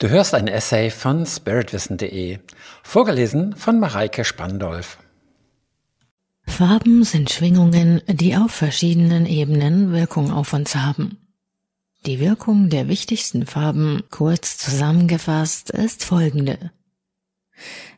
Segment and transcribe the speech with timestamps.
[0.00, 2.38] Du hörst ein Essay von spiritwissen.de,
[2.84, 4.98] vorgelesen von Mareike Spandolf.
[6.46, 11.18] Farben sind Schwingungen, die auf verschiedenen Ebenen Wirkung auf uns haben.
[12.06, 16.70] Die Wirkung der wichtigsten Farben, kurz zusammengefasst, ist folgende.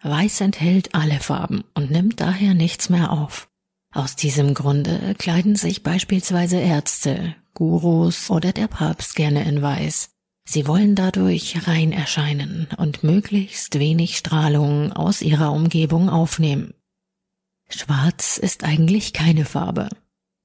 [0.03, 3.51] Weiß enthält alle Farben und nimmt daher nichts mehr auf.
[3.93, 10.09] Aus diesem Grunde kleiden sich beispielsweise Ärzte, Gurus oder der Papst gerne in Weiß.
[10.53, 16.75] Sie wollen dadurch rein erscheinen und möglichst wenig Strahlung aus ihrer Umgebung aufnehmen.
[17.69, 19.89] Schwarz ist eigentlich keine Farbe.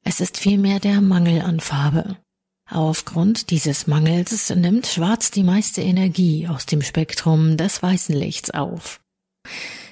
[0.03, 2.17] Es ist vielmehr der Mangel an Farbe.
[2.69, 9.01] Aufgrund dieses Mangels nimmt Schwarz die meiste Energie aus dem Spektrum des weißen Lichts auf.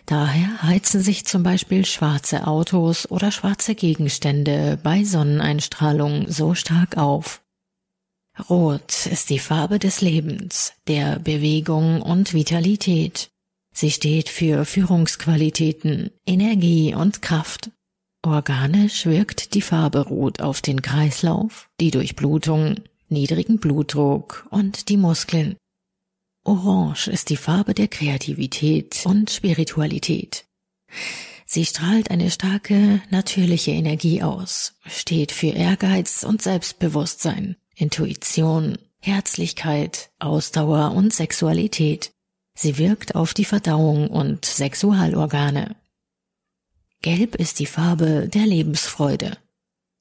[0.05, 7.42] Daher heizen sich zum Beispiel schwarze Autos oder schwarze Gegenstände bei Sonneneinstrahlung so stark auf.
[8.49, 13.29] Rot ist die Farbe des Lebens, der Bewegung und Vitalität.
[13.73, 17.71] Sie steht für Führungsqualitäten, Energie und Kraft.
[18.23, 22.75] Organisch wirkt die Farbe Rot auf den Kreislauf, die Durchblutung,
[23.07, 25.55] niedrigen Blutdruck und die Muskeln.
[26.43, 30.45] Orange ist die Farbe der Kreativität und Spiritualität.
[31.45, 37.57] Sie strahlt eine starke, natürliche Energie aus, steht für Ehrgeiz und Selbstbewusstsein.
[37.83, 42.13] Intuition, Herzlichkeit, Ausdauer und Sexualität.
[42.55, 45.75] Sie wirkt auf die Verdauung und Sexualorgane.
[47.01, 49.37] Gelb ist die Farbe der Lebensfreude.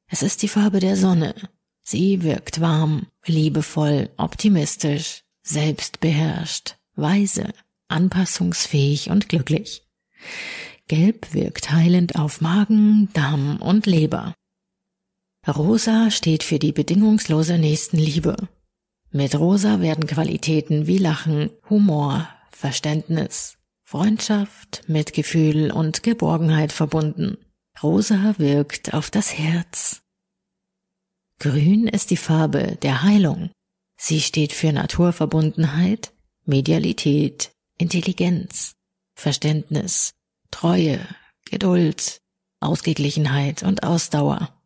[0.07, 1.35] Es ist die Farbe der Sonne.
[1.83, 7.53] Sie wirkt warm, liebevoll, optimistisch, selbstbeherrscht, weise,
[7.89, 9.83] anpassungsfähig und glücklich.
[10.87, 14.35] Gelb wirkt heilend auf Magen, Darm und Leber.
[15.49, 18.37] Rosa steht für die bedingungslose Nächstenliebe.
[19.11, 27.39] Mit Rosa werden Qualitäten wie Lachen, Humor, Verständnis, Freundschaft, Mitgefühl und Geborgenheit verbunden.
[27.83, 30.03] Rosa wirkt auf das Herz.
[31.41, 33.51] Grün ist die Farbe der Heilung.
[34.01, 36.15] Sie steht für Naturverbundenheit,
[36.45, 38.75] Medialität, Intelligenz,
[39.17, 40.13] Verständnis,
[40.53, 41.01] Treue,
[41.51, 42.19] Geduld,
[42.61, 44.62] Ausgeglichenheit und Ausdauer.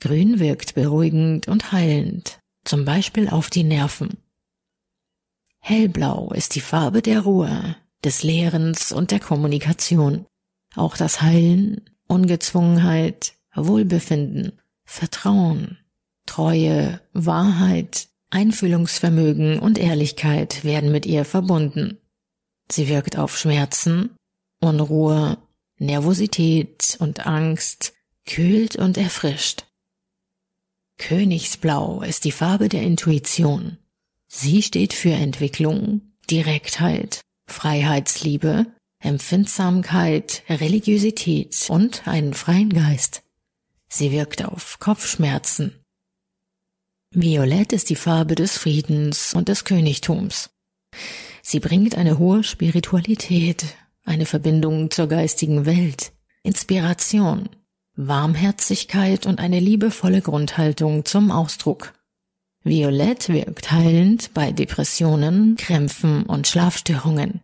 [0.00, 4.18] Grün wirkt beruhigend und heilend, zum Beispiel auf die Nerven.
[5.60, 10.26] Hellblau ist die Farbe der Ruhe, des Lehrens und der Kommunikation.
[10.74, 15.78] Auch das Heilen, Ungezwungenheit, Wohlbefinden, Vertrauen,
[16.26, 21.98] Treue, Wahrheit, Einfühlungsvermögen und Ehrlichkeit werden mit ihr verbunden.
[22.70, 24.16] Sie wirkt auf Schmerzen,
[24.60, 25.38] Unruhe,
[25.78, 27.92] Nervosität und Angst,
[28.26, 29.64] kühlt und erfrischt.
[30.98, 33.78] Königsblau ist die Farbe der Intuition.
[34.28, 38.66] Sie steht für Entwicklung, Direktheit, Freiheitsliebe,
[39.00, 43.22] Empfindsamkeit, Religiosität und einen freien Geist.
[43.88, 45.82] Sie wirkt auf Kopfschmerzen.
[47.10, 50.50] Violett ist die Farbe des Friedens und des Königtums.
[51.42, 53.64] Sie bringt eine hohe Spiritualität,
[54.04, 56.12] eine Verbindung zur geistigen Welt,
[56.42, 57.50] Inspiration,
[57.96, 61.92] Warmherzigkeit und eine liebevolle Grundhaltung zum Ausdruck.
[62.64, 67.40] Violett wirkt heilend bei Depressionen, Krämpfen und Schlafstörungen.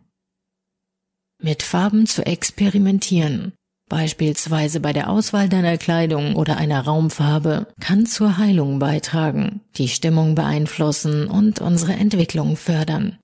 [1.41, 3.53] Mit Farben zu experimentieren,
[3.89, 10.35] beispielsweise bei der Auswahl deiner Kleidung oder einer Raumfarbe, kann zur Heilung beitragen, die Stimmung
[10.35, 13.17] beeinflussen und unsere Entwicklung fördern.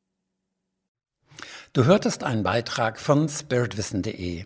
[1.74, 4.46] Du hörtest einen Beitrag von spiritwissen.de.